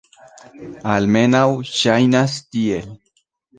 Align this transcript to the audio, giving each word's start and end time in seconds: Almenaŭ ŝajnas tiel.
Almenaŭ 0.93 1.43
ŝajnas 1.73 2.41
tiel. 2.57 2.91